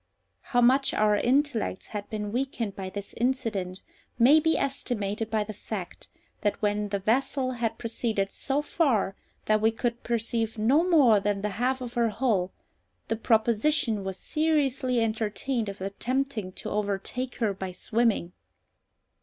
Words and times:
How 0.41 0.61
much 0.61 0.95
our 0.95 1.15
intellects 1.15 1.89
had 1.89 2.09
been 2.09 2.31
weakened 2.31 2.75
by 2.75 2.89
this 2.89 3.13
incident 3.17 3.83
may 4.17 4.39
be 4.39 4.57
estimated 4.57 5.29
by 5.29 5.43
the 5.43 5.53
fact, 5.53 6.09
that 6.41 6.59
when 6.59 6.89
the 6.89 6.97
vessel 6.97 7.51
had 7.51 7.77
proceeded 7.77 8.31
so 8.31 8.63
far 8.63 9.15
that 9.45 9.61
we 9.61 9.69
could 9.69 10.01
perceive 10.01 10.57
no 10.57 10.83
more 10.83 11.19
than 11.19 11.43
the 11.43 11.49
half 11.49 11.81
of 11.81 11.93
her 11.93 12.09
hull, 12.09 12.51
the 13.09 13.15
proposition 13.15 14.03
was 14.03 14.17
seriously 14.17 14.99
entertained 14.99 15.69
of 15.69 15.81
attempting 15.81 16.51
to 16.53 16.71
overtake 16.71 17.35
her 17.35 17.53
by 17.53 17.71
swimming! 17.71 18.33